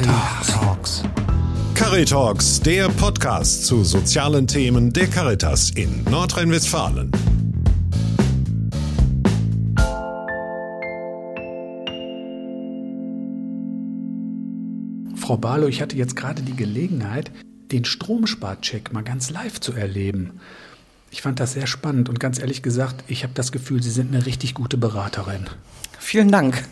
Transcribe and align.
Caritalks. 0.00 1.02
Caritalks, 1.74 2.60
der 2.60 2.88
Podcast 2.88 3.66
zu 3.66 3.84
sozialen 3.84 4.46
Themen 4.46 4.90
der 4.94 5.06
Caritas 5.06 5.72
in 5.72 6.04
Nordrhein-Westfalen. 6.04 7.12
Frau 15.16 15.36
Barlow, 15.36 15.68
ich 15.68 15.82
hatte 15.82 15.96
jetzt 15.96 16.16
gerade 16.16 16.40
die 16.40 16.56
Gelegenheit, 16.56 17.30
den 17.70 17.84
Stromsparcheck 17.84 18.94
mal 18.94 19.02
ganz 19.02 19.28
live 19.28 19.60
zu 19.60 19.74
erleben. 19.74 20.40
Ich 21.10 21.20
fand 21.20 21.40
das 21.40 21.52
sehr 21.52 21.66
spannend 21.66 22.08
und 22.08 22.18
ganz 22.18 22.38
ehrlich 22.38 22.62
gesagt, 22.62 23.04
ich 23.06 23.22
habe 23.22 23.34
das 23.34 23.52
Gefühl, 23.52 23.82
Sie 23.82 23.90
sind 23.90 24.14
eine 24.14 24.24
richtig 24.24 24.54
gute 24.54 24.78
Beraterin. 24.78 25.44
Vielen 25.98 26.32
Dank. 26.32 26.64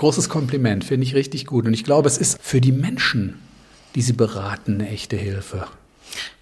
Großes 0.00 0.30
Kompliment, 0.30 0.82
finde 0.82 1.04
ich 1.04 1.14
richtig 1.14 1.44
gut. 1.44 1.66
Und 1.66 1.74
ich 1.74 1.84
glaube, 1.84 2.08
es 2.08 2.16
ist 2.16 2.38
für 2.40 2.62
die 2.62 2.72
Menschen, 2.72 3.38
die 3.94 4.00
Sie 4.00 4.14
beraten, 4.14 4.76
eine 4.76 4.88
echte 4.88 5.14
Hilfe. 5.14 5.66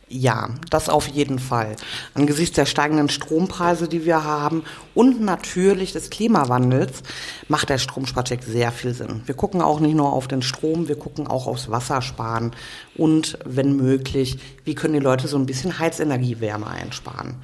Ja, 0.09 0.51
das 0.71 0.89
auf 0.89 1.09
jeden 1.09 1.41
Fall. 1.41 1.75
Angesichts 2.15 2.55
der 2.55 2.67
steigenden 2.67 3.09
Strompreise, 3.09 3.89
die 3.89 4.05
wir 4.05 4.23
haben 4.23 4.63
und 4.95 5.21
natürlich 5.21 5.93
des 5.93 6.09
Klimawandels 6.09 7.03
macht 7.49 7.69
der 7.69 7.79
Stromsparcheck 7.79 8.45
sehr 8.45 8.71
viel 8.71 8.95
Sinn. 8.95 9.23
Wir 9.27 9.35
gucken 9.35 9.61
auch 9.61 9.81
nicht 9.81 9.97
nur 9.97 10.13
auf 10.13 10.29
den 10.29 10.43
Strom, 10.43 10.87
wir 10.87 10.97
gucken 10.97 11.27
auch 11.27 11.49
aufs 11.49 11.69
Wassersparen 11.69 12.53
und 12.97 13.41
wenn 13.45 13.75
möglich, 13.75 14.39
wie 14.65 14.77
können 14.77 14.95
die 14.95 15.01
Leute 15.01 15.27
so 15.27 15.37
ein 15.37 15.47
bisschen 15.47 15.81
Heizenergiewärme 15.81 16.69
einsparen. 16.69 17.35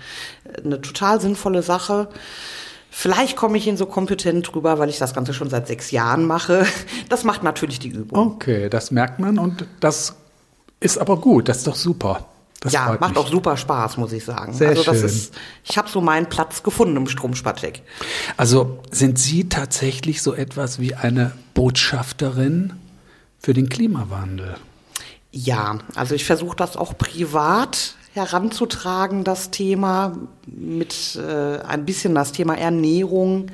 Eine 0.65 0.80
total 0.80 1.20
sinnvolle 1.20 1.65
Sache. 1.65 2.09
Vielleicht 2.96 3.34
komme 3.34 3.58
ich 3.58 3.66
Ihnen 3.66 3.76
so 3.76 3.86
kompetent 3.86 4.54
drüber, 4.54 4.78
weil 4.78 4.88
ich 4.88 4.98
das 4.98 5.14
Ganze 5.14 5.34
schon 5.34 5.50
seit 5.50 5.66
sechs 5.66 5.90
Jahren 5.90 6.26
mache. 6.26 6.64
Das 7.08 7.24
macht 7.24 7.42
natürlich 7.42 7.80
die 7.80 7.88
Übung. 7.88 8.34
Okay, 8.34 8.68
das 8.70 8.92
merkt 8.92 9.18
man 9.18 9.38
und 9.38 9.66
das 9.80 10.14
ist 10.78 10.98
aber 10.98 11.16
gut, 11.16 11.48
das 11.48 11.59
ist 11.59 11.66
doch 11.66 11.74
super. 11.74 12.28
Das 12.60 12.73
ja, 12.73 12.96
macht 13.01 13.10
mich. 13.10 13.18
auch 13.18 13.28
super 13.28 13.56
Spaß, 13.56 13.96
muss 13.96 14.12
ich 14.12 14.24
sagen. 14.24 14.54
Sehr 14.54 14.70
also 14.70 14.84
das 14.84 14.98
schön. 14.98 15.06
ist, 15.06 15.34
ich 15.64 15.76
habe 15.76 15.88
so 15.90 16.01
meinen 16.01 16.28
Platz 16.28 16.62
gefunden 16.62 16.96
im 16.96 17.09
Stromsparcheck. 17.09 17.82
Also 18.36 18.78
sind 18.92 19.18
Sie 19.18 19.48
tatsächlich 19.48 20.23
so 20.23 20.32
etwas 20.32 20.79
wie 20.79 20.95
eine 20.95 21.32
Botschafterin 21.52 22.74
für 23.40 23.54
den 23.54 23.68
Klimawandel? 23.68 24.54
Ja, 25.32 25.79
also 25.96 26.14
ich 26.14 26.24
versuche 26.24 26.56
das 26.56 26.76
auch 26.76 26.96
privat 26.96 27.96
heranzutragen, 28.15 29.24
das 29.24 29.51
Thema 29.51 30.16
mit 30.46 31.16
äh, 31.16 31.59
ein 31.62 31.84
bisschen 31.84 32.15
das 32.15 32.30
Thema 32.30 32.57
Ernährung 32.57 33.51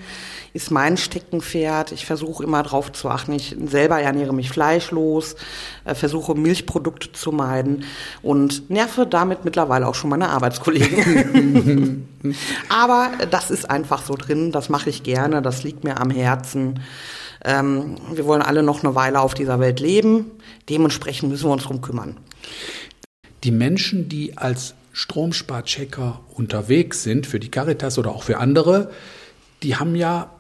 ist 0.53 0.70
mein 0.70 0.97
Steckenpferd. 0.97 1.92
Ich 1.92 2.05
versuche 2.05 2.42
immer 2.42 2.62
darauf 2.62 2.92
zu 2.92 3.08
achten. 3.08 3.33
Ich 3.33 3.56
selber 3.66 4.00
ernähre 4.00 4.34
mich 4.34 4.50
fleischlos, 4.50 5.36
äh, 5.84 5.94
versuche 5.94 6.34
Milchprodukte 6.34 7.12
zu 7.12 7.33
meiden 7.33 7.84
und 8.20 8.69
nerve 8.69 9.06
damit 9.06 9.47
mittlerweile 9.47 9.86
auch 9.86 9.94
schon 9.94 10.11
meine 10.11 10.28
Arbeitskollegen. 10.28 12.06
Aber 12.69 13.11
das 13.31 13.50
ist 13.50 13.70
einfach 13.70 14.05
so 14.05 14.14
drin. 14.14 14.53
Das 14.53 14.69
mache 14.69 14.91
ich 14.91 15.03
gerne. 15.03 15.41
Das 15.41 15.62
liegt 15.62 15.84
mir 15.84 15.98
am 15.98 16.11
Herzen. 16.11 16.81
Ähm, 17.44 17.97
wir 18.12 18.27
wollen 18.27 18.42
alle 18.42 18.62
noch 18.62 18.84
eine 18.84 18.94
Weile 18.94 19.20
auf 19.20 19.33
dieser 19.33 19.58
Welt 19.58 19.81
leben. 19.81 20.33
Dementsprechend 20.69 21.31
müssen 21.31 21.48
wir 21.48 21.53
uns 21.53 21.62
drum 21.62 21.81
kümmern. 21.81 22.19
Die 23.44 23.50
Menschen, 23.50 24.08
die 24.08 24.36
als 24.36 24.74
Stromsparchecker 24.92 26.20
unterwegs 26.34 27.02
sind, 27.02 27.27
für 27.27 27.41
die 27.41 27.50
Caritas 27.50 27.98
oder 27.98 28.10
auch 28.10 28.22
für 28.22 28.38
andere, 28.38 28.91
die 29.62 29.77
haben 29.77 29.94
ja 29.94 30.30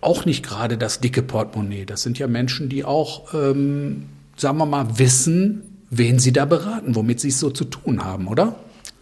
auch 0.00 0.24
nicht 0.24 0.44
gerade 0.44 0.78
das 0.78 1.00
dicke 1.00 1.22
Portemonnaie. 1.22 1.84
Das 1.84 2.02
sind 2.02 2.18
ja 2.18 2.26
Menschen, 2.26 2.68
die 2.68 2.84
auch, 2.84 3.34
ähm, 3.34 4.06
sagen 4.36 4.58
wir 4.58 4.66
mal, 4.66 4.98
wissen, 4.98 5.62
wen 5.90 6.18
sie 6.18 6.32
da 6.32 6.44
beraten, 6.44 6.94
womit 6.94 7.20
sie 7.20 7.28
es 7.28 7.40
so 7.40 7.50
zu 7.50 7.64
tun 7.64 8.04
haben, 8.04 8.28
oder? 8.28 8.56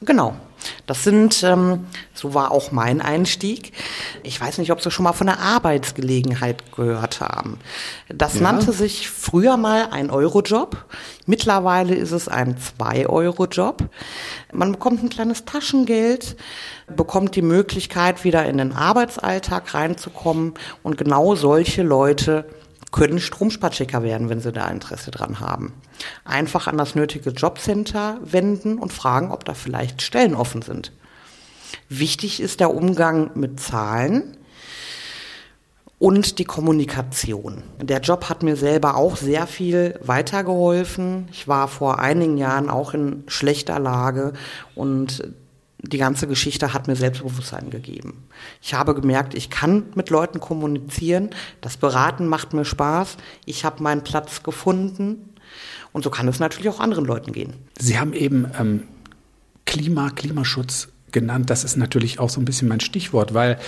Genau. 0.04 0.34
Das 0.86 1.02
sind, 1.02 1.42
ähm, 1.42 1.86
so 2.14 2.34
war 2.34 2.52
auch 2.52 2.70
mein 2.70 3.00
Einstieg. 3.00 3.72
Ich 4.22 4.40
weiß 4.40 4.58
nicht, 4.58 4.70
ob 4.70 4.80
Sie 4.80 4.92
schon 4.92 5.02
mal 5.02 5.12
von 5.12 5.26
der 5.26 5.40
Arbeitsgelegenheit 5.40 6.72
gehört 6.76 7.20
haben. 7.20 7.58
Das 8.08 8.34
Ja. 8.34 8.42
nannte 8.42 8.72
sich 8.72 9.10
früher 9.10 9.56
mal 9.56 9.88
ein 9.90 10.08
Eurojob. 10.10 10.84
Mittlerweile 11.26 11.94
ist 11.96 12.12
es 12.12 12.28
ein 12.28 12.56
Zwei-Euro-Job. 12.58 13.88
Man 14.52 14.72
bekommt 14.72 15.02
ein 15.02 15.08
kleines 15.08 15.44
Taschengeld, 15.44 16.36
bekommt 16.94 17.34
die 17.34 17.42
Möglichkeit, 17.42 18.22
wieder 18.22 18.46
in 18.46 18.58
den 18.58 18.72
Arbeitsalltag 18.72 19.74
reinzukommen. 19.74 20.54
Und 20.84 20.96
genau 20.96 21.34
solche 21.34 21.82
Leute 21.82 22.44
können 22.92 23.18
Stromsparchecker 23.18 24.02
werden, 24.02 24.28
wenn 24.28 24.40
sie 24.40 24.52
da 24.52 24.68
Interesse 24.68 25.10
dran 25.10 25.40
haben. 25.40 25.72
Einfach 26.24 26.66
an 26.68 26.78
das 26.78 26.94
nötige 26.94 27.30
Jobcenter 27.30 28.18
wenden 28.22 28.78
und 28.78 28.92
fragen, 28.92 29.32
ob 29.32 29.44
da 29.44 29.54
vielleicht 29.54 30.02
Stellen 30.02 30.34
offen 30.34 30.62
sind. 30.62 30.92
Wichtig 31.88 32.40
ist 32.40 32.60
der 32.60 32.74
Umgang 32.74 33.30
mit 33.34 33.58
Zahlen 33.58 34.36
und 35.98 36.38
die 36.38 36.44
Kommunikation. 36.44 37.62
Der 37.80 38.00
Job 38.00 38.28
hat 38.28 38.42
mir 38.42 38.56
selber 38.56 38.96
auch 38.96 39.16
sehr 39.16 39.46
viel 39.46 39.98
weitergeholfen. 40.02 41.28
Ich 41.30 41.48
war 41.48 41.68
vor 41.68 41.98
einigen 41.98 42.36
Jahren 42.36 42.68
auch 42.68 42.92
in 42.92 43.24
schlechter 43.26 43.78
Lage 43.78 44.32
und 44.74 45.22
die 45.82 45.98
ganze 45.98 46.28
Geschichte 46.28 46.72
hat 46.72 46.86
mir 46.86 46.96
Selbstbewusstsein 46.96 47.70
gegeben. 47.70 48.24
Ich 48.60 48.74
habe 48.74 48.94
gemerkt, 48.94 49.34
ich 49.34 49.50
kann 49.50 49.84
mit 49.94 50.10
Leuten 50.10 50.38
kommunizieren. 50.38 51.30
Das 51.60 51.76
Beraten 51.76 52.26
macht 52.26 52.52
mir 52.52 52.64
Spaß. 52.64 53.16
Ich 53.46 53.64
habe 53.64 53.82
meinen 53.82 54.04
Platz 54.04 54.42
gefunden. 54.42 55.34
Und 55.92 56.04
so 56.04 56.10
kann 56.10 56.28
es 56.28 56.38
natürlich 56.38 56.68
auch 56.68 56.80
anderen 56.80 57.04
Leuten 57.04 57.32
gehen. 57.32 57.54
Sie 57.78 57.98
haben 57.98 58.12
eben 58.12 58.46
ähm, 58.58 58.84
Klima, 59.66 60.10
Klimaschutz 60.10 60.88
genannt. 61.10 61.50
Das 61.50 61.64
ist 61.64 61.76
natürlich 61.76 62.18
auch 62.18 62.30
so 62.30 62.40
ein 62.40 62.44
bisschen 62.44 62.68
mein 62.68 62.80
Stichwort, 62.80 63.34
weil 63.34 63.58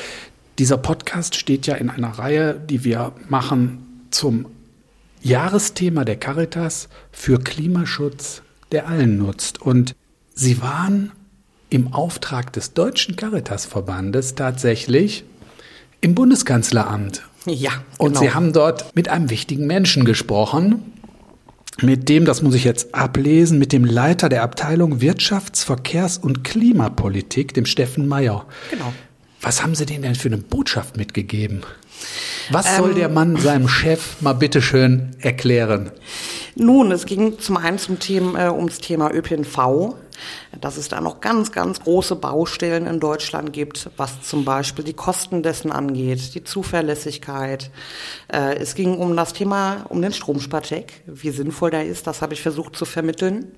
dieser 0.59 0.79
Podcast 0.79 1.35
steht 1.35 1.67
ja 1.67 1.75
in 1.75 1.91
einer 1.91 2.11
Reihe, 2.11 2.55
die 2.55 2.85
wir 2.85 3.13
machen 3.29 4.07
zum 4.11 4.47
Jahresthema 5.21 6.05
der 6.05 6.17
Caritas 6.17 6.89
für 7.11 7.39
Klimaschutz, 7.39 8.43
der 8.73 8.89
allen 8.89 9.19
nutzt. 9.19 9.61
Und 9.61 9.97
Sie 10.35 10.61
waren 10.63 11.13
im 11.75 11.93
Auftrag 11.93 12.53
des 12.53 12.73
Deutschen 12.73 13.17
Caritasverbandes 13.17 14.37
tatsächlich 14.37 15.25
im 16.01 16.15
Bundeskanzleramt. 16.15 17.23
Ja, 17.47 17.73
Und 17.99 18.13
genau. 18.13 18.21
Sie 18.21 18.33
haben 18.33 18.53
dort 18.53 18.95
mit 18.95 19.09
einem 19.09 19.29
wichtigen 19.29 19.67
Menschen 19.67 20.05
gesprochen, 20.05 20.93
mit 21.83 22.09
dem, 22.09 22.25
das 22.25 22.43
muss 22.43 22.55
ich 22.55 22.63
jetzt 22.63 22.95
ablesen, 22.95 23.59
mit 23.59 23.73
dem 23.73 23.85
Leiter 23.85 24.29
der 24.29 24.45
Abteilung 24.45 25.01
Wirtschafts-, 25.01 25.65
Verkehrs- 25.65 26.19
und 26.19 26.45
Klimapolitik, 26.45 27.53
dem 27.55 27.67
Steffen 27.67 28.07
Meyer. 28.07 28.47
Genau. 28.71 28.93
Was 29.41 29.63
haben 29.63 29.75
Sie 29.75 29.85
denen 29.85 30.03
denn 30.03 30.15
für 30.15 30.29
eine 30.29 30.39
Botschaft 30.39 30.97
mitgegeben? 30.97 31.63
Was 32.51 32.77
soll 32.77 32.95
der 32.95 33.09
Mann 33.09 33.37
seinem 33.37 33.69
Chef 33.69 34.21
mal 34.21 34.35
bitteschön 34.35 35.17
erklären? 35.19 35.91
Nun, 36.55 36.93
es 36.93 37.05
ging 37.05 37.39
zum 37.39 37.57
einen 37.57 37.79
zum 37.79 37.99
Thema, 37.99 38.47
äh, 38.47 38.51
ums 38.51 38.79
Thema 38.79 39.13
ÖPNV, 39.13 39.97
dass 40.61 40.77
es 40.77 40.89
da 40.89 41.01
noch 41.01 41.21
ganz, 41.21 41.53
ganz 41.53 41.81
große 41.81 42.17
Baustellen 42.17 42.87
in 42.87 43.01
Deutschland 43.01 43.53
gibt, 43.53 43.91
was 43.97 44.23
zum 44.23 44.45
Beispiel 44.45 44.85
die 44.85 44.93
Kosten 44.93 45.43
dessen 45.43 45.73
angeht, 45.73 46.35
die 46.35 46.45
Zuverlässigkeit. 46.45 47.71
Äh, 48.33 48.57
es 48.57 48.75
ging 48.75 48.99
um 48.99 49.17
das 49.17 49.33
Thema, 49.33 49.85
um 49.89 50.03
den 50.03 50.13
Stromsparcheck, 50.13 51.03
wie 51.07 51.31
sinnvoll 51.31 51.71
der 51.71 51.87
ist, 51.87 52.07
das 52.07 52.23
habe 52.23 52.35
ich 52.35 52.43
versucht 52.43 52.77
zu 52.77 52.85
vermitteln. 52.85 53.53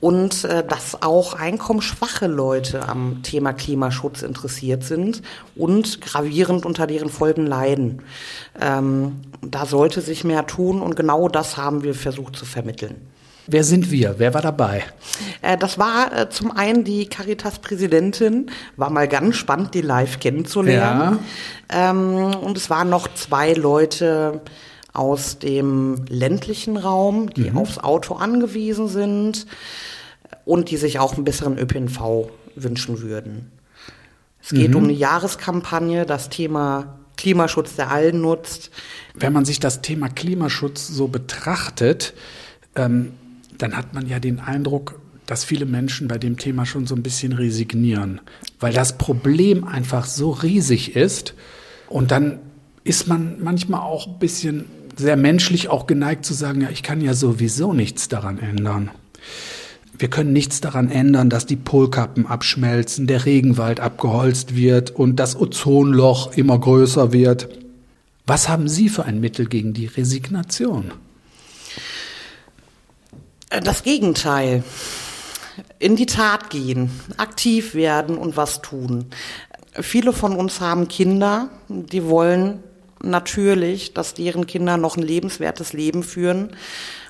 Und 0.00 0.44
äh, 0.44 0.64
dass 0.66 1.02
auch 1.02 1.34
einkommensschwache 1.34 2.26
Leute 2.26 2.88
am 2.88 3.22
Thema 3.22 3.52
Klimaschutz 3.52 4.22
interessiert 4.22 4.84
sind 4.84 5.22
und 5.54 6.00
gravierend 6.00 6.66
unter 6.66 6.86
deren 6.86 7.08
Folgen 7.08 7.46
leiden. 7.46 8.02
Ähm, 8.60 9.22
da 9.40 9.66
sollte 9.66 10.00
sich 10.00 10.24
mehr 10.24 10.46
tun 10.46 10.80
und 10.80 10.96
genau 10.96 11.28
das 11.28 11.56
haben 11.56 11.82
wir 11.82 11.94
versucht 11.94 12.36
zu 12.36 12.44
vermitteln. 12.44 12.96
Wer 13.46 13.64
sind 13.64 13.90
wir? 13.90 14.16
Wer 14.18 14.34
war 14.34 14.42
dabei? 14.42 14.84
Äh, 15.40 15.56
das 15.56 15.78
war 15.78 16.16
äh, 16.16 16.28
zum 16.28 16.52
einen 16.52 16.84
die 16.84 17.06
Caritas-Präsidentin, 17.06 18.50
war 18.76 18.90
mal 18.90 19.08
ganz 19.08 19.36
spannend, 19.36 19.74
die 19.74 19.80
live 19.80 20.20
kennenzulernen. 20.20 21.18
Ähm, 21.68 22.34
und 22.34 22.56
es 22.56 22.70
waren 22.70 22.88
noch 22.88 23.12
zwei 23.14 23.52
Leute 23.52 24.40
aus 24.92 25.38
dem 25.38 26.04
ländlichen 26.08 26.76
Raum, 26.76 27.30
die 27.30 27.50
aufs 27.52 27.78
Auto 27.78 28.14
angewiesen 28.14 28.88
sind 28.88 29.46
und 30.44 30.70
die 30.70 30.76
sich 30.76 30.98
auch 30.98 31.14
einen 31.14 31.24
besseren 31.24 31.58
ÖPNV 31.58 32.28
wünschen 32.56 33.00
würden. 33.00 33.50
Es 34.42 34.50
geht 34.50 34.74
um 34.74 34.84
eine 34.84 34.92
Jahreskampagne, 34.92 36.04
das 36.04 36.28
Thema 36.28 36.98
Klimaschutz, 37.16 37.76
der 37.76 37.90
allen 37.90 38.20
nutzt. 38.20 38.70
Wenn 39.14 39.32
man 39.32 39.44
sich 39.44 39.60
das 39.60 39.82
Thema 39.82 40.08
Klimaschutz 40.08 40.88
so 40.88 41.06
betrachtet, 41.06 42.12
ähm, 42.74 43.12
dann 43.62 43.76
hat 43.76 43.94
man 43.94 44.08
ja 44.08 44.18
den 44.18 44.40
Eindruck, 44.40 45.00
dass 45.26 45.44
viele 45.44 45.66
Menschen 45.66 46.08
bei 46.08 46.18
dem 46.18 46.36
Thema 46.36 46.66
schon 46.66 46.86
so 46.86 46.96
ein 46.96 47.02
bisschen 47.02 47.32
resignieren, 47.32 48.20
weil 48.58 48.72
das 48.72 48.98
Problem 48.98 49.64
einfach 49.64 50.04
so 50.04 50.30
riesig 50.30 50.96
ist 50.96 51.34
und 51.88 52.10
dann 52.10 52.40
ist 52.84 53.06
man 53.06 53.36
manchmal 53.40 53.80
auch 53.80 54.08
ein 54.08 54.18
bisschen 54.18 54.64
sehr 54.96 55.16
menschlich 55.16 55.68
auch 55.68 55.86
geneigt 55.86 56.24
zu 56.24 56.34
sagen, 56.34 56.62
ja, 56.62 56.70
ich 56.70 56.82
kann 56.82 57.00
ja 57.00 57.14
sowieso 57.14 57.72
nichts 57.72 58.08
daran 58.08 58.38
ändern. 58.38 58.90
Wir 59.96 60.10
können 60.10 60.32
nichts 60.32 60.60
daran 60.60 60.90
ändern, 60.90 61.30
dass 61.30 61.46
die 61.46 61.56
Polkappen 61.56 62.26
abschmelzen, 62.26 63.06
der 63.06 63.24
Regenwald 63.24 63.78
abgeholzt 63.78 64.56
wird 64.56 64.90
und 64.90 65.16
das 65.16 65.36
Ozonloch 65.40 66.36
immer 66.36 66.58
größer 66.58 67.12
wird. 67.12 67.48
Was 68.26 68.48
haben 68.48 68.68
Sie 68.68 68.88
für 68.88 69.04
ein 69.04 69.20
Mittel 69.20 69.46
gegen 69.46 69.72
die 69.72 69.86
Resignation? 69.86 70.90
Das 73.60 73.82
Gegenteil. 73.82 74.64
In 75.78 75.94
die 75.94 76.06
Tat 76.06 76.48
gehen, 76.48 76.90
aktiv 77.18 77.74
werden 77.74 78.16
und 78.16 78.38
was 78.38 78.62
tun. 78.62 79.10
Viele 79.78 80.14
von 80.14 80.34
uns 80.34 80.62
haben 80.62 80.88
Kinder, 80.88 81.50
die 81.68 82.04
wollen 82.06 82.62
natürlich, 83.02 83.92
dass 83.92 84.14
deren 84.14 84.46
Kinder 84.46 84.78
noch 84.78 84.96
ein 84.96 85.02
lebenswertes 85.02 85.74
Leben 85.74 86.02
führen. 86.02 86.56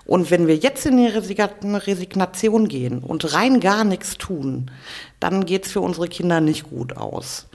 Und 0.05 0.33
wenn 0.33 0.49
wir 0.49 0.57
jetzt 0.57 0.85
in 0.85 0.97
die 0.97 1.07
Resignation 1.07 2.67
gehen 2.67 2.99
und 2.99 3.33
rein 3.35 3.61
gar 3.61 3.85
nichts 3.85 4.19
tun, 4.19 4.69
dann 5.21 5.47
geht's 5.47 5.71
für 5.71 5.81
unsere 5.81 6.09
Kinder 6.09 6.41
nicht 6.41 6.69
gut 6.71 6.97
aus. 6.97 7.47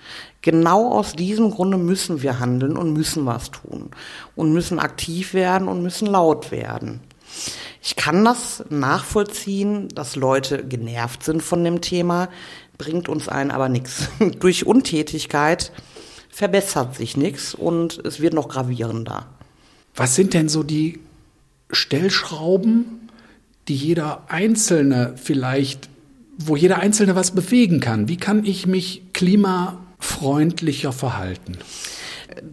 Genau 0.41 0.93
aus 0.93 1.11
diesem 1.11 1.51
Grunde 1.51 1.77
müssen 1.77 2.21
wir 2.21 2.39
handeln 2.39 2.77
und 2.77 2.93
müssen 2.93 3.25
was 3.25 3.51
tun 3.51 3.91
und 4.37 4.53
müssen 4.53 4.79
aktiv 4.79 5.33
werden 5.33 5.67
und 5.67 5.83
müssen 5.83 6.07
laut 6.07 6.51
werden. 6.51 7.01
Ich 7.81 7.95
kann 7.95 8.25
das 8.25 8.63
nachvollziehen, 8.69 9.89
dass 9.89 10.15
Leute 10.15 10.63
genervt 10.63 11.23
sind 11.23 11.41
von 11.41 11.63
dem 11.63 11.81
Thema, 11.81 12.29
bringt 12.77 13.09
uns 13.09 13.27
einen 13.27 13.51
aber 13.51 13.69
nichts. 13.69 14.09
Durch 14.39 14.65
Untätigkeit 14.65 15.71
verbessert 16.29 16.95
sich 16.95 17.17
nichts 17.17 17.55
und 17.55 18.05
es 18.05 18.19
wird 18.19 18.33
noch 18.33 18.49
gravierender. 18.49 19.25
Was 19.95 20.15
sind 20.15 20.33
denn 20.33 20.49
so 20.49 20.63
die 20.63 20.99
Stellschrauben, 21.71 23.09
die 23.67 23.75
jeder 23.75 24.23
Einzelne 24.29 25.15
vielleicht, 25.15 25.89
wo 26.37 26.55
jeder 26.55 26.77
Einzelne 26.77 27.15
was 27.15 27.31
bewegen 27.31 27.79
kann? 27.79 28.07
Wie 28.07 28.17
kann 28.17 28.45
ich 28.45 28.67
mich 28.67 29.01
klimafreundlicher 29.13 30.93
verhalten? 30.93 31.57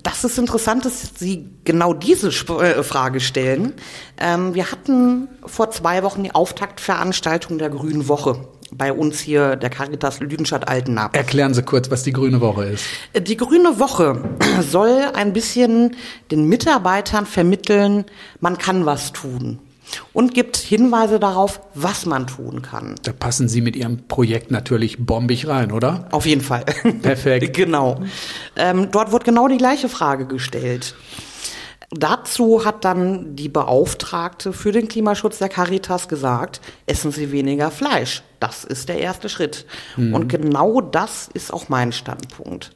Das 0.02 0.24
ist 0.24 0.38
interessant, 0.38 0.84
dass 0.84 1.10
Sie 1.16 1.50
genau 1.64 1.94
diese 1.94 2.28
äh, 2.28 2.82
Frage 2.82 3.20
stellen. 3.20 3.74
Ähm, 4.18 4.54
wir 4.54 4.70
hatten 4.70 5.28
vor 5.44 5.70
zwei 5.70 6.02
Wochen 6.02 6.22
die 6.22 6.34
Auftaktveranstaltung 6.34 7.58
der 7.58 7.70
Grünen 7.70 8.08
Woche 8.08 8.46
bei 8.72 8.92
uns 8.92 9.20
hier 9.20 9.56
der 9.56 9.70
Caritas 9.70 10.20
Lüdenstadt 10.20 10.68
Altenab. 10.68 11.16
Erklären 11.16 11.54
Sie 11.54 11.62
kurz, 11.62 11.90
was 11.90 12.02
die 12.02 12.12
Grüne 12.12 12.40
Woche 12.40 12.64
ist. 12.64 12.84
Die 13.16 13.36
Grüne 13.36 13.78
Woche 13.78 14.22
soll 14.70 15.02
ein 15.14 15.32
bisschen 15.32 15.96
den 16.30 16.48
Mitarbeitern 16.48 17.26
vermitteln, 17.26 18.04
man 18.40 18.58
kann 18.58 18.86
was 18.86 19.12
tun 19.12 19.60
und 20.12 20.34
gibt 20.34 20.56
Hinweise 20.56 21.18
darauf, 21.20 21.60
was 21.74 22.06
man 22.06 22.26
tun 22.26 22.62
kann. 22.62 22.96
Da 23.02 23.12
passen 23.12 23.48
Sie 23.48 23.60
mit 23.60 23.76
Ihrem 23.76 24.06
Projekt 24.08 24.50
natürlich 24.50 24.98
bombig 24.98 25.46
rein, 25.46 25.72
oder? 25.72 26.08
Auf 26.10 26.26
jeden 26.26 26.40
Fall. 26.40 26.64
Perfekt. 27.02 27.52
genau. 27.54 28.00
Ähm, 28.56 28.88
dort 28.90 29.12
wird 29.12 29.24
genau 29.24 29.48
die 29.48 29.58
gleiche 29.58 29.88
Frage 29.88 30.26
gestellt. 30.26 30.94
Dazu 31.90 32.64
hat 32.64 32.84
dann 32.84 33.36
die 33.36 33.48
Beauftragte 33.48 34.52
für 34.52 34.72
den 34.72 34.88
Klimaschutz 34.88 35.38
der 35.38 35.48
Caritas 35.48 36.08
gesagt, 36.08 36.60
essen 36.86 37.12
Sie 37.12 37.30
weniger 37.30 37.70
Fleisch. 37.70 38.22
Das 38.40 38.64
ist 38.64 38.88
der 38.88 38.98
erste 38.98 39.28
Schritt. 39.28 39.64
Mhm. 39.96 40.14
Und 40.14 40.28
genau 40.28 40.80
das 40.80 41.28
ist 41.32 41.52
auch 41.52 41.68
mein 41.68 41.92
Standpunkt. 41.92 42.72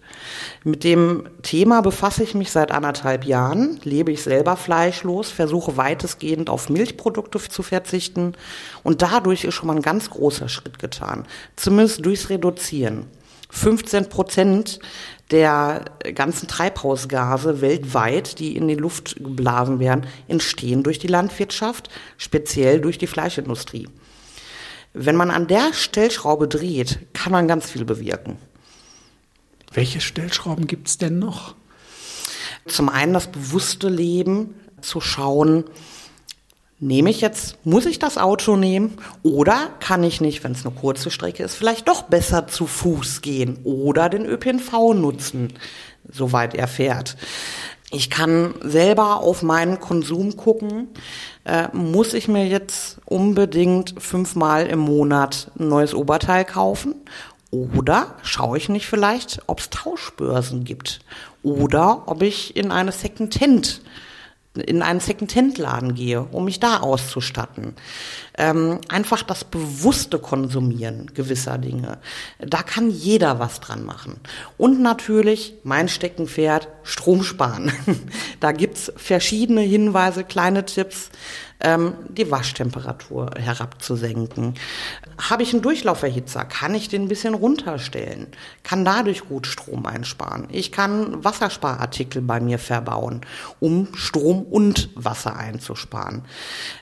Mit 0.65 0.85
dem 0.85 1.25
Thema 1.43 1.83
befasse 1.83 2.23
ich 2.23 2.35
mich 2.35 2.51
seit 2.51 2.71
anderthalb 2.71 3.25
Jahren, 3.25 3.79
lebe 3.85 4.13
ich 4.13 4.23
selber 4.23 4.57
fleischlos, 4.57 5.31
versuche 5.31 5.77
weitestgehend 5.77 6.49
auf 6.49 6.69
Milchprodukte 6.71 7.39
zu 7.41 7.63
verzichten 7.63 8.33
und 8.83 9.03
dadurch 9.03 9.45
ist 9.45 9.55
schon 9.55 9.67
mal 9.67 9.77
ein 9.77 9.83
ganz 9.83 10.11
großer 10.11 10.49
Schritt 10.49 10.79
getan. 10.79 11.27
Zumindest 11.57 12.05
durchs 12.05 12.31
Reduzieren. 12.31 13.07
15 13.51 14.09
Prozent 14.09 14.79
der 15.31 15.85
ganzen 16.15 16.49
Treibhausgase 16.49 17.61
weltweit, 17.61 18.39
die 18.39 18.57
in 18.57 18.69
die 18.69 18.75
Luft 18.75 19.17
geblasen 19.17 19.79
werden, 19.79 20.07
entstehen 20.27 20.83
durch 20.83 20.99
die 20.99 21.07
Landwirtschaft, 21.07 21.91
speziell 22.17 22.81
durch 22.81 22.99
die 22.99 23.07
Fleischindustrie. 23.07 23.89
Wenn 24.95 25.17
man 25.17 25.31
an 25.31 25.47
der 25.47 25.73
Stellschraube 25.75 26.49
dreht, 26.49 26.99
kann 27.13 27.33
man 27.33 27.47
ganz 27.47 27.71
viel 27.71 27.85
bewirken. 27.85 28.39
Welche 29.73 30.01
Stellschrauben 30.01 30.67
gibt 30.67 30.89
es 30.89 30.99
denn 30.99 31.19
noch? 31.19 31.55
Zum 32.67 32.89
einen 32.89 33.13
das 33.13 33.27
bewusste 33.27 33.89
Leben, 33.89 34.55
zu 34.81 35.01
schauen, 35.01 35.65
nehme 36.81 37.11
ich 37.11 37.21
jetzt, 37.21 37.59
muss 37.65 37.87
ich 37.87 37.99
das 37.99 38.19
Auto 38.19 38.57
nehmen 38.57 38.97
oder 39.23 39.71
kann 39.81 40.05
ich 40.05 40.21
nicht, 40.21 40.45
wenn 40.45 40.53
es 40.53 40.65
eine 40.65 40.75
kurze 40.75 41.11
Strecke 41.11 41.43
ist, 41.43 41.57
vielleicht 41.57 41.89
doch 41.89 42.03
besser 42.03 42.47
zu 42.47 42.67
Fuß 42.67 43.21
gehen 43.21 43.59
oder 43.65 44.09
den 44.09 44.25
ÖPNV 44.25 44.95
nutzen, 44.95 45.55
soweit 46.11 46.55
er 46.55 46.69
fährt. 46.69 47.17
Ich 47.91 48.11
kann 48.11 48.55
selber 48.61 49.23
auf 49.23 49.43
meinen 49.43 49.81
Konsum 49.81 50.37
gucken. 50.37 50.89
Äh, 51.45 51.69
muss 51.73 52.13
ich 52.13 52.29
mir 52.29 52.47
jetzt 52.47 52.99
unbedingt 53.07 53.95
fünfmal 53.97 54.67
im 54.67 54.81
Monat 54.81 55.51
ein 55.59 55.69
neues 55.69 55.95
Oberteil 55.95 56.45
kaufen? 56.45 56.95
Oder 57.51 58.17
schaue 58.23 58.59
ich 58.59 58.69
nicht 58.69 58.87
vielleicht, 58.87 59.41
ob 59.47 59.61
es 59.61 59.71
Tauschbörsen 59.71 60.65
gibt? 60.65 61.01
Oder 61.43 62.03
ob 62.07 62.21
ich 62.21 62.57
in 62.57 62.71
eine 62.71 62.93
Second-Hand 62.93 63.81
in 64.55 64.83
einen 64.83 65.01
Second-Hand-Laden 65.01 65.95
gehe, 65.95 66.23
um 66.23 66.45
mich 66.45 66.59
da 66.61 66.79
auszustatten. 66.79 67.75
Ähm, 68.37 68.81
einfach 68.89 69.23
das 69.23 69.45
bewusste 69.45 70.19
Konsumieren 70.19 71.11
gewisser 71.15 71.59
Dinge. 71.59 71.99
Da 72.41 72.63
kann 72.63 72.91
jeder 72.91 73.39
was 73.39 73.61
dran 73.61 73.85
machen. 73.85 74.21
Und 74.57 74.81
natürlich 74.81 75.55
mein 75.65 75.89
Steckenpferd, 75.89 76.69
Strom 76.89 77.23
sparen. 77.23 77.71
da 78.41 78.53
gibt's 78.53 78.91
verschiedene 78.97 79.61
Hinweise, 79.61 80.25
kleine 80.25 80.65
Tipps 80.65 81.11
ähm, 81.61 81.95
die 82.09 82.31
Waschtemperatur 82.31 83.33
herabzusenken. 83.39 84.55
Habe 85.19 85.43
ich 85.43 85.53
einen 85.53 85.61
Durchlauferhitzer, 85.61 86.47
kann 86.47 86.75
ich 86.75 86.89
den 86.89 87.03
ein 87.03 87.09
bisschen 87.09 87.35
runterstellen, 87.35 88.29
kann 88.63 88.87
dadurch 88.87 89.29
gut 89.29 89.47
Strom 89.47 89.85
einsparen. 89.85 90.49
Ich 90.51 90.73
kann 90.73 91.23
Wassersparartikel 91.23 92.23
bei 92.23 92.41
mir 92.41 92.59
verbauen, 92.59 93.21
um 93.61 93.89
Strom 93.95 94.43
und 94.43 94.89
Wasser 94.95 95.37
einzusparen. 95.37 96.23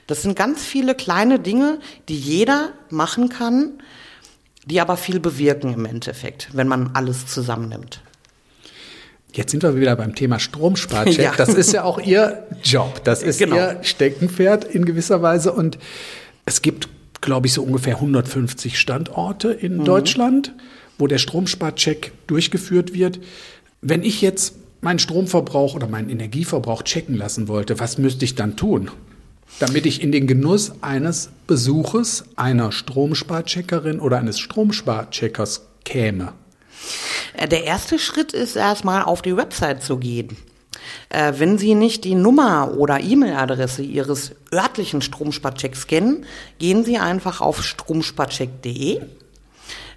Das 0.05 0.21
sind 0.21 0.37
ganz 0.37 0.63
viele 0.63 0.95
kleine 0.95 1.37
Dinge, 1.39 1.79
die 2.07 2.17
jeder 2.17 2.69
machen 2.89 3.27
kann, 3.27 3.83
die 4.65 4.79
aber 4.79 4.95
viel 4.95 5.19
bewirken 5.19 5.73
im 5.73 5.83
Endeffekt, 5.83 6.49
wenn 6.53 6.69
man 6.69 6.91
alles 6.93 7.27
zusammennimmt. 7.27 8.01
Jetzt 9.33 9.51
sind 9.51 9.63
wir 9.63 9.75
wieder 9.75 9.95
beim 9.95 10.15
Thema 10.15 10.39
Stromsparcheck. 10.39 11.17
Ja. 11.23 11.33
Das 11.35 11.49
ist 11.49 11.73
ja 11.73 11.83
auch 11.83 11.99
Ihr 11.99 12.43
Job. 12.63 13.03
Das 13.03 13.23
ist 13.23 13.39
genau. 13.39 13.55
Ihr 13.55 13.79
Steckenpferd 13.81 14.63
in 14.65 14.85
gewisser 14.85 15.21
Weise. 15.21 15.51
Und 15.51 15.77
es 16.45 16.61
gibt, 16.61 16.89
glaube 17.21 17.47
ich, 17.47 17.53
so 17.53 17.63
ungefähr 17.63 17.95
150 17.95 18.79
Standorte 18.79 19.49
in 19.51 19.77
mhm. 19.77 19.85
Deutschland, 19.85 20.53
wo 20.97 21.07
der 21.07 21.17
Stromsparcheck 21.17 22.11
durchgeführt 22.27 22.93
wird. 22.93 23.19
Wenn 23.81 24.03
ich 24.03 24.21
jetzt 24.21 24.55
meinen 24.81 24.99
Stromverbrauch 24.99 25.75
oder 25.75 25.87
meinen 25.87 26.09
Energieverbrauch 26.09 26.83
checken 26.83 27.15
lassen 27.15 27.47
wollte, 27.47 27.79
was 27.79 27.97
müsste 27.97 28.25
ich 28.25 28.35
dann 28.35 28.55
tun? 28.55 28.89
Damit 29.59 29.85
ich 29.85 30.01
in 30.01 30.11
den 30.11 30.27
Genuss 30.27 30.73
eines 30.81 31.29
Besuches 31.47 32.25
einer 32.35 32.71
Stromsparcheckerin 32.71 33.99
oder 33.99 34.17
eines 34.19 34.39
Stromsparcheckers 34.39 35.67
käme. 35.83 36.33
Äh, 37.37 37.47
der 37.47 37.63
erste 37.63 37.99
Schritt 37.99 38.33
ist 38.33 38.55
erstmal 38.55 39.03
auf 39.03 39.21
die 39.21 39.37
Website 39.37 39.83
zu 39.83 39.97
gehen. 39.97 40.35
Äh, 41.09 41.33
wenn 41.37 41.57
Sie 41.57 41.75
nicht 41.75 42.03
die 42.03 42.15
Nummer 42.15 42.73
oder 42.77 42.99
E-Mail-Adresse 42.99 43.83
Ihres 43.83 44.35
örtlichen 44.53 45.01
Stromsparchecks 45.01 45.87
kennen, 45.87 46.25
gehen 46.59 46.83
Sie 46.83 46.97
einfach 46.97 47.41
auf 47.41 47.63
stromsparcheck.de. 47.63 49.01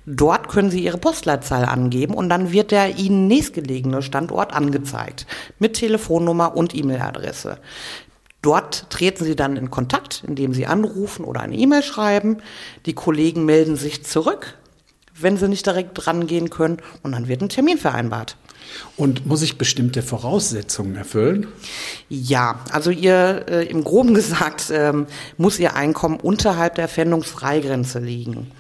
Dort 0.06 0.48
können 0.48 0.70
Sie 0.70 0.82
Ihre 0.82 0.98
Postleitzahl 0.98 1.64
angeben 1.64 2.14
und 2.14 2.28
dann 2.28 2.52
wird 2.52 2.70
der 2.70 2.98
Ihnen 2.98 3.26
nächstgelegene 3.28 4.02
Standort 4.02 4.52
angezeigt 4.54 5.26
mit 5.58 5.74
Telefonnummer 5.74 6.56
und 6.56 6.74
E-Mail-Adresse. 6.74 7.58
Dort 8.42 8.88
treten 8.88 9.24
Sie 9.24 9.36
dann 9.36 9.56
in 9.56 9.70
Kontakt, 9.70 10.24
indem 10.26 10.54
Sie 10.54 10.66
anrufen 10.66 11.26
oder 11.26 11.42
eine 11.42 11.56
E-Mail 11.56 11.82
schreiben. 11.82 12.38
Die 12.86 12.94
Kollegen 12.94 13.44
melden 13.44 13.76
sich 13.76 14.02
zurück 14.04 14.56
wenn 15.22 15.36
sie 15.36 15.48
nicht 15.48 15.66
direkt 15.66 15.90
dran 15.94 16.26
gehen 16.26 16.50
können 16.50 16.78
und 17.02 17.12
dann 17.12 17.28
wird 17.28 17.42
ein 17.42 17.48
Termin 17.48 17.78
vereinbart. 17.78 18.36
Und 18.96 19.26
muss 19.26 19.42
ich 19.42 19.58
bestimmte 19.58 20.02
Voraussetzungen 20.02 20.94
erfüllen? 20.94 21.48
Ja, 22.08 22.60
also 22.70 22.90
ihr, 22.90 23.46
äh, 23.48 23.66
im 23.66 23.82
Groben 23.84 24.14
gesagt, 24.20 24.70
ähm, 24.72 25.06
muss 25.38 25.58
ihr 25.58 25.74
Einkommen 25.74 26.16
unterhalb 26.20 26.74
der 26.76 26.88
Pfändungsfreigrenze 26.88 27.98
liegen. 27.98 28.50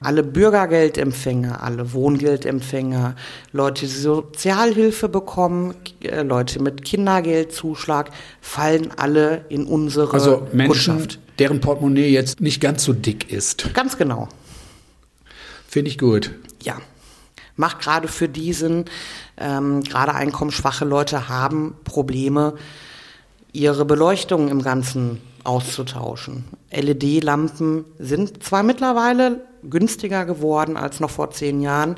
Alle 0.00 0.22
Bürgergeldempfänger, 0.22 1.62
alle 1.62 1.92
Wohngeldempfänger, 1.92 3.16
Leute, 3.52 3.86
die 3.86 3.92
Sozialhilfe 3.92 5.08
bekommen, 5.08 5.74
äh, 6.02 6.22
Leute 6.22 6.62
mit 6.62 6.84
Kindergeldzuschlag, 6.84 8.10
fallen 8.40 8.92
alle 8.96 9.44
in 9.48 9.64
unsere 9.66 10.12
Also 10.14 10.46
Menschen, 10.52 10.98
Kundschaft. 10.98 11.18
deren 11.40 11.60
Portemonnaie 11.60 12.08
jetzt 12.10 12.40
nicht 12.40 12.60
ganz 12.60 12.84
so 12.84 12.92
dick 12.92 13.32
ist. 13.32 13.74
Ganz 13.74 13.98
genau. 13.98 14.28
Finde 15.68 15.90
ich 15.90 15.98
gut. 15.98 16.34
Ja. 16.62 16.80
Macht 17.56 17.80
gerade 17.80 18.08
für 18.08 18.28
diesen, 18.28 18.86
ähm, 19.36 19.82
gerade 19.82 20.14
einkommensschwache 20.14 20.86
Leute 20.86 21.28
haben 21.28 21.76
Probleme, 21.84 22.54
ihre 23.52 23.84
Beleuchtung 23.84 24.48
im 24.48 24.62
Ganzen 24.62 25.20
auszutauschen. 25.44 26.44
LED-Lampen 26.70 27.84
sind 27.98 28.42
zwar 28.42 28.62
mittlerweile 28.62 29.42
günstiger 29.62 30.24
geworden 30.24 30.76
als 30.76 31.00
noch 31.00 31.10
vor 31.10 31.32
zehn 31.32 31.60
Jahren, 31.60 31.96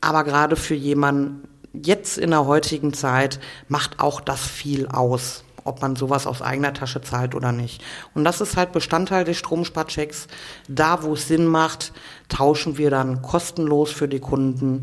aber 0.00 0.24
gerade 0.24 0.56
für 0.56 0.74
jemanden 0.74 1.48
jetzt 1.72 2.18
in 2.18 2.30
der 2.30 2.46
heutigen 2.46 2.92
Zeit 2.92 3.38
macht 3.68 4.00
auch 4.00 4.20
das 4.20 4.40
viel 4.40 4.88
aus, 4.88 5.44
ob 5.64 5.82
man 5.82 5.96
sowas 5.96 6.26
aus 6.26 6.42
eigener 6.42 6.72
Tasche 6.72 7.02
zahlt 7.02 7.34
oder 7.34 7.52
nicht. 7.52 7.82
Und 8.14 8.24
das 8.24 8.40
ist 8.40 8.56
halt 8.56 8.72
Bestandteil 8.72 9.24
des 9.24 9.36
Stromsparchecks. 9.38 10.26
Da, 10.68 11.02
wo 11.02 11.14
es 11.14 11.28
Sinn 11.28 11.46
macht, 11.46 11.92
tauschen 12.28 12.78
wir 12.78 12.90
dann 12.90 13.22
kostenlos 13.22 13.90
für 13.90 14.08
die 14.08 14.20
Kunden 14.20 14.82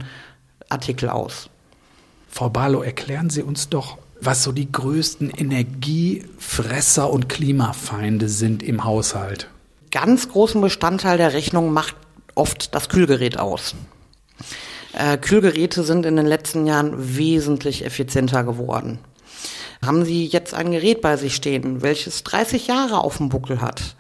Artikel 0.70 1.10
aus. 1.10 1.50
Frau 2.30 2.50
Barlow, 2.50 2.82
erklären 2.82 3.30
Sie 3.30 3.42
uns 3.42 3.70
doch, 3.70 3.98
was 4.20 4.44
so 4.44 4.52
die 4.52 4.72
größten 4.72 5.30
Energiefresser 5.30 7.10
und 7.10 7.30
Klimafeinde 7.30 8.30
sind 8.30 8.64
im 8.64 8.84
Haushalt. 8.84 9.50
Ganz 9.92 10.30
großen 10.30 10.60
Bestandteil 10.62 11.18
der 11.18 11.34
Rechnung 11.34 11.72
macht 11.72 11.96
oft 12.36 12.76
das 12.76 12.90
Kühlgerät 12.90 13.40
aus. 13.40 13.76
Äh, 14.94 15.18
Kühlgeräte 15.18 15.84
sind 15.84 16.06
in 16.06 16.16
den 16.16 16.26
letzten 16.26 16.66
Jahren 16.66 17.18
wesentlich 17.18 17.86
effizienter 17.86 18.44
geworden. 18.44 19.00
Haben 19.86 20.06
Sie 20.06 20.26
jetzt 20.26 20.54
ein 20.54 20.72
Gerät 20.72 21.02
bei 21.02 21.18
sich 21.18 21.36
stehen, 21.36 21.82
welches 21.82 22.24
30 22.24 22.68
Jahre 22.68 23.00
auf 23.00 23.18
dem 23.18 23.30
Buckel 23.30 23.62
hat, 23.62 23.96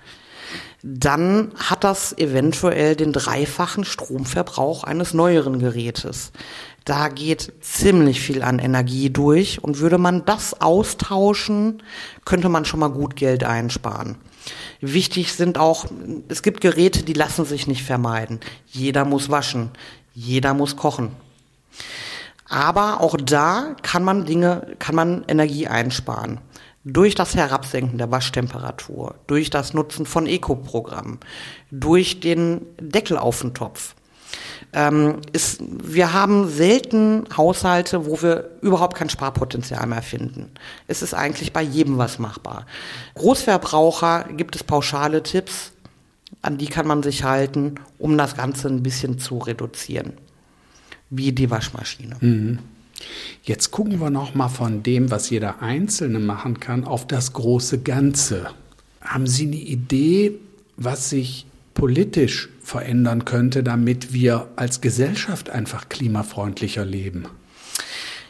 dann 0.83 1.51
hat 1.55 1.83
das 1.83 2.17
eventuell 2.17 2.95
den 2.95 3.11
dreifachen 3.11 3.83
Stromverbrauch 3.83 4.83
eines 4.83 5.13
neueren 5.13 5.59
Gerätes. 5.59 6.31
Da 6.85 7.09
geht 7.09 7.51
ziemlich 7.59 8.21
viel 8.21 8.41
an 8.41 8.59
Energie 8.59 9.09
durch 9.09 9.61
und 9.61 9.79
würde 9.79 9.97
man 9.97 10.23
das 10.23 10.61
austauschen, 10.61 11.83
könnte 12.23 12.47
man 12.47 12.63
schon 12.63 12.79
mal 12.79 12.87
gut 12.87 13.17
Geld 13.17 13.43
einsparen. 13.43 14.15
Wichtig 14.79 15.33
sind 15.33 15.57
auch, 15.57 15.85
es 16.29 16.43
gibt 16.43 16.61
Geräte, 16.61 17.03
die 17.03 17.13
lassen 17.13 17.43
sich 17.43 17.67
nicht 17.67 17.83
vermeiden. 17.83 18.39
Jeder 18.67 19.03
muss 19.03 19.29
waschen, 19.29 19.71
jeder 20.13 20.53
muss 20.53 20.77
kochen. 20.77 21.11
Aber 22.49 23.01
auch 23.01 23.17
da 23.17 23.75
kann 23.81 24.03
man 24.03 24.25
Dinge, 24.25 24.75
kann 24.79 24.95
man 24.95 25.25
Energie 25.27 25.67
einsparen. 25.67 26.39
Durch 26.83 27.15
das 27.15 27.35
Herabsenken 27.35 27.97
der 27.97 28.11
Waschtemperatur, 28.11 29.15
durch 29.27 29.49
das 29.49 29.73
Nutzen 29.73 30.05
von 30.05 30.25
Eco-Programmen, 30.25 31.19
durch 31.69 32.21
den 32.21 32.61
Deckel 32.79 33.17
auf 33.17 33.41
den 33.41 33.53
Topf. 33.53 33.93
Ähm, 34.71 35.17
ist, 35.33 35.61
wir 35.61 36.13
haben 36.13 36.47
selten 36.47 37.25
Haushalte, 37.35 38.05
wo 38.05 38.21
wir 38.21 38.51
überhaupt 38.61 38.95
kein 38.95 39.09
Sparpotenzial 39.09 39.85
mehr 39.87 40.01
finden. 40.01 40.51
Es 40.87 41.01
ist 41.01 41.13
eigentlich 41.13 41.51
bei 41.51 41.61
jedem 41.61 41.97
was 41.97 42.19
machbar. 42.19 42.65
Großverbraucher 43.15 44.25
gibt 44.35 44.55
es 44.55 44.63
pauschale 44.63 45.23
Tipps, 45.23 45.71
an 46.41 46.57
die 46.57 46.67
kann 46.67 46.87
man 46.87 47.03
sich 47.03 47.23
halten, 47.23 47.75
um 47.97 48.17
das 48.17 48.35
Ganze 48.35 48.69
ein 48.69 48.83
bisschen 48.83 49.19
zu 49.19 49.39
reduzieren 49.39 50.13
wie 51.09 51.31
die 51.31 51.49
Waschmaschine. 51.49 52.17
Mhm. 52.19 52.59
Jetzt 53.43 53.71
gucken 53.71 53.99
wir 53.99 54.09
noch 54.09 54.33
mal 54.35 54.49
von 54.49 54.83
dem, 54.83 55.11
was 55.11 55.29
jeder 55.29 55.61
Einzelne 55.61 56.19
machen 56.19 56.59
kann, 56.59 56.83
auf 56.83 57.07
das 57.07 57.33
große 57.33 57.79
Ganze. 57.79 58.49
Haben 59.01 59.27
Sie 59.27 59.45
eine 59.45 59.55
Idee, 59.55 60.33
was 60.75 61.09
sich 61.09 61.45
politisch 61.73 62.49
verändern 62.63 63.23
könnte, 63.23 63.63
damit 63.63 64.11
wir 64.13 64.47
als 64.55 64.81
Gesellschaft 64.81 65.49
einfach 65.49 65.89
klimafreundlicher 65.89 66.83
leben? 66.83 67.25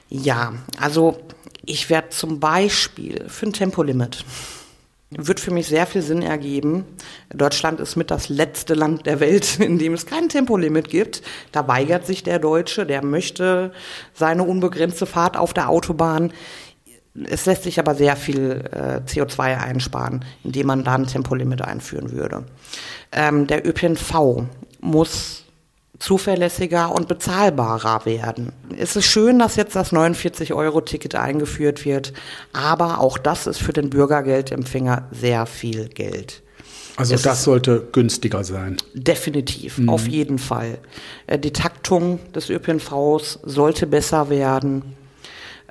Ja, 0.09 0.53
also 0.79 1.21
ich 1.65 1.89
werde 1.89 2.09
zum 2.09 2.39
Beispiel 2.39 3.25
für 3.27 3.47
ein 3.47 3.53
Tempolimit 3.53 4.23
wird 5.09 5.39
für 5.39 5.51
mich 5.51 5.67
sehr 5.67 5.87
viel 5.87 6.01
Sinn 6.01 6.21
ergeben. 6.21 6.85
Deutschland 7.33 7.79
ist 7.79 7.95
mit 7.95 8.11
das 8.11 8.27
letzte 8.29 8.73
Land 8.73 9.05
der 9.05 9.19
Welt, 9.19 9.59
in 9.59 9.79
dem 9.79 9.93
es 9.93 10.05
kein 10.05 10.29
Tempolimit 10.29 10.89
gibt. 10.89 11.21
Da 11.51 11.67
weigert 11.67 12.05
sich 12.05 12.23
der 12.23 12.39
Deutsche, 12.39 12.85
der 12.85 13.03
möchte 13.03 13.71
seine 14.13 14.43
unbegrenzte 14.43 15.05
Fahrt 15.05 15.37
auf 15.37 15.53
der 15.53 15.69
Autobahn. 15.69 16.33
Es 17.29 17.45
lässt 17.45 17.63
sich 17.63 17.79
aber 17.79 17.95
sehr 17.95 18.15
viel 18.15 18.69
äh, 18.71 18.99
CO2 19.09 19.57
einsparen, 19.57 20.23
indem 20.43 20.67
man 20.67 20.83
da 20.83 20.95
ein 20.95 21.07
Tempolimit 21.07 21.61
einführen 21.61 22.11
würde. 22.11 22.43
Ähm, 23.11 23.47
der 23.47 23.65
ÖPNV 23.65 24.43
muss 24.81 25.46
zuverlässiger 25.99 26.93
und 26.93 27.07
bezahlbarer 27.07 28.05
werden. 28.05 28.51
Es 28.77 28.95
ist 28.95 29.05
schön, 29.05 29.39
dass 29.39 29.55
jetzt 29.55 29.75
das 29.75 29.91
49-Euro-Ticket 29.91 31.15
eingeführt 31.15 31.85
wird, 31.85 32.13
aber 32.53 32.99
auch 32.99 33.17
das 33.17 33.47
ist 33.47 33.59
für 33.59 33.73
den 33.73 33.89
Bürgergeldempfänger 33.89 35.07
sehr 35.11 35.45
viel 35.45 35.89
Geld. 35.89 36.43
Also 36.97 37.13
es 37.13 37.21
das 37.21 37.43
sollte 37.43 37.87
günstiger 37.91 38.43
sein. 38.43 38.77
Definitiv, 38.93 39.77
mhm. 39.77 39.89
auf 39.89 40.07
jeden 40.07 40.39
Fall. 40.39 40.79
Äh, 41.27 41.37
die 41.37 41.53
Taktung 41.53 42.19
des 42.33 42.49
ÖPNVs 42.49 43.39
sollte 43.43 43.85
besser 43.85 44.29
werden. 44.31 44.95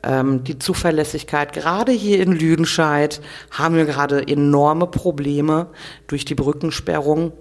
Ähm, 0.04 0.44
die 0.44 0.58
Zuverlässigkeit, 0.58 1.52
gerade 1.52 1.90
hier 1.90 2.20
in 2.20 2.30
Lüdenscheid 2.30 3.20
haben 3.50 3.74
wir 3.74 3.86
gerade 3.86 4.26
enorme 4.26 4.86
Probleme 4.86 5.66
durch 6.06 6.24
die 6.24 6.36
Brückensperrung 6.36 7.32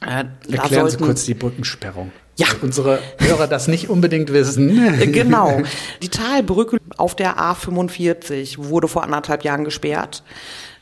äh, 0.00 0.24
Erklären 0.52 0.90
Sie 0.90 0.96
kurz 0.96 1.24
die 1.24 1.34
Brückensperrung. 1.34 2.12
Ja. 2.38 2.46
Unsere 2.60 2.98
Hörer 3.18 3.46
das 3.46 3.66
nicht 3.66 3.88
unbedingt 3.88 4.32
wissen. 4.32 5.00
Äh, 5.00 5.06
genau. 5.12 5.62
Die 6.02 6.08
Talbrücke 6.08 6.78
auf 6.96 7.16
der 7.16 7.38
A45 7.38 8.56
wurde 8.58 8.88
vor 8.88 9.04
anderthalb 9.04 9.42
Jahren 9.42 9.64
gesperrt, 9.64 10.22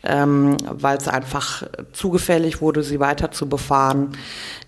ähm, 0.04 0.56
weil 0.70 0.98
es 0.98 1.08
einfach 1.08 1.64
zu 1.92 2.10
gefährlich 2.10 2.60
wurde, 2.60 2.82
sie 2.82 3.00
weiter 3.00 3.30
zu 3.30 3.48
befahren. 3.48 4.10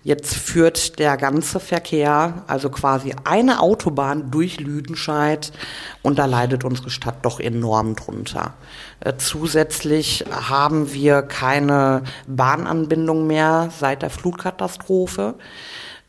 Jetzt 0.03 0.35
führt 0.35 0.99
der 0.99 1.17
ganze 1.17 1.59
Verkehr, 1.59 2.43
also 2.47 2.69
quasi 2.69 3.13
eine 3.23 3.59
Autobahn 3.59 4.31
durch 4.31 4.59
Lüdenscheid 4.59 5.51
und 6.01 6.17
da 6.17 6.25
leidet 6.25 6.63
unsere 6.63 6.89
Stadt 6.89 7.23
doch 7.23 7.39
enorm 7.39 7.95
drunter. 7.95 8.53
Äh, 8.99 9.13
zusätzlich 9.17 10.25
haben 10.31 10.93
wir 10.93 11.21
keine 11.21 12.03
Bahnanbindung 12.27 13.27
mehr 13.27 13.69
seit 13.77 14.01
der 14.01 14.09
Flutkatastrophe. 14.09 15.35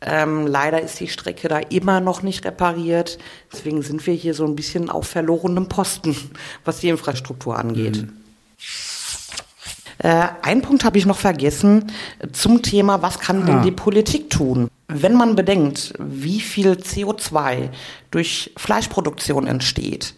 Ähm, 0.01 0.47
leider 0.47 0.81
ist 0.81 0.99
die 0.99 1.09
Strecke 1.09 1.49
da 1.49 1.59
immer 1.59 1.99
noch 1.99 2.21
nicht 2.21 2.45
repariert. 2.45 3.17
Deswegen 3.51 3.81
sind 3.81 4.05
wir 4.07 4.13
hier 4.13 4.33
so 4.33 4.45
ein 4.45 4.55
bisschen 4.55 4.89
auf 4.89 5.07
verlorenem 5.07 5.67
Posten, 5.67 6.15
was 6.63 6.79
die 6.79 6.89
Infrastruktur 6.89 7.57
angeht. 7.57 8.03
Mhm. 8.03 8.18
Äh, 9.99 10.27
ein 10.41 10.61
Punkt 10.61 10.85
habe 10.85 10.97
ich 10.97 11.05
noch 11.05 11.17
vergessen 11.17 11.91
zum 12.31 12.61
Thema, 12.61 13.01
was 13.01 13.19
kann 13.19 13.45
denn 13.45 13.57
ah. 13.57 13.61
die 13.61 13.71
Politik 13.71 14.29
tun? 14.29 14.69
Wenn 14.87 15.13
man 15.13 15.35
bedenkt, 15.35 15.93
wie 15.99 16.39
viel 16.39 16.71
CO2 16.71 17.69
durch 18.09 18.51
Fleischproduktion 18.57 19.45
entsteht 19.45 20.15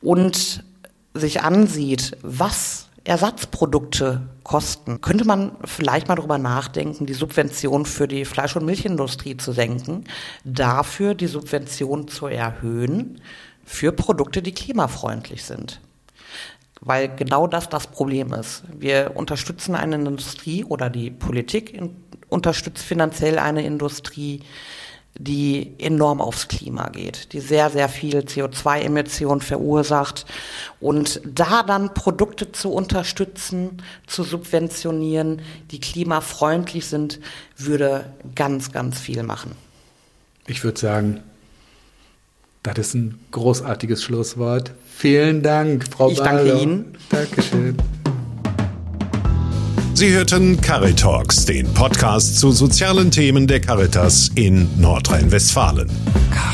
und 0.00 0.64
sich 1.12 1.42
ansieht, 1.42 2.16
was 2.22 2.86
Ersatzprodukte 3.04 4.22
kosten, 4.44 5.00
könnte 5.00 5.24
man 5.24 5.56
vielleicht 5.64 6.06
mal 6.06 6.14
darüber 6.14 6.38
nachdenken, 6.38 7.04
die 7.04 7.14
Subvention 7.14 7.84
für 7.84 8.06
die 8.06 8.24
Fleisch- 8.24 8.54
und 8.54 8.64
Milchindustrie 8.64 9.36
zu 9.36 9.52
senken, 9.52 10.04
dafür 10.44 11.14
die 11.14 11.26
Subvention 11.26 12.06
zu 12.06 12.28
erhöhen 12.28 13.20
für 13.64 13.90
Produkte, 13.90 14.40
die 14.40 14.52
klimafreundlich 14.52 15.42
sind 15.44 15.80
weil 16.84 17.14
genau 17.14 17.46
das 17.46 17.68
das 17.68 17.86
Problem 17.86 18.32
ist. 18.34 18.64
Wir 18.76 19.12
unterstützen 19.14 19.74
eine 19.74 19.94
Industrie 19.96 20.64
oder 20.64 20.90
die 20.90 21.10
Politik 21.10 21.72
in, 21.72 21.96
unterstützt 22.28 22.84
finanziell 22.84 23.38
eine 23.38 23.64
Industrie, 23.64 24.40
die 25.14 25.74
enorm 25.78 26.20
aufs 26.20 26.48
Klima 26.48 26.88
geht, 26.88 27.32
die 27.34 27.40
sehr, 27.40 27.70
sehr 27.70 27.88
viel 27.88 28.20
CO2-Emissionen 28.20 29.42
verursacht. 29.42 30.24
Und 30.80 31.20
da 31.24 31.62
dann 31.62 31.94
Produkte 31.94 32.50
zu 32.50 32.72
unterstützen, 32.72 33.82
zu 34.06 34.24
subventionieren, 34.24 35.42
die 35.70 35.80
klimafreundlich 35.80 36.86
sind, 36.86 37.20
würde 37.56 38.06
ganz, 38.34 38.72
ganz 38.72 38.98
viel 38.98 39.22
machen. 39.22 39.52
Ich 40.46 40.64
würde 40.64 40.80
sagen, 40.80 41.22
das 42.62 42.78
ist 42.78 42.94
ein 42.94 43.18
großartiges 43.32 44.02
Schlusswort. 44.02 44.72
Vielen 44.96 45.42
Dank, 45.42 45.84
Frau 45.90 46.10
Ich 46.10 46.18
danke 46.18 46.44
Barlow. 46.44 46.62
Ihnen. 46.62 46.84
Dankeschön. 47.10 47.76
Sie 49.94 50.10
hörten 50.12 50.60
Caritalks, 50.60 51.44
den 51.44 51.72
Podcast 51.74 52.38
zu 52.38 52.50
sozialen 52.50 53.10
Themen 53.10 53.46
der 53.46 53.60
Caritas 53.60 54.30
in 54.34 54.68
Nordrhein-Westfalen. 54.80 55.88
Caritas. 56.32 56.51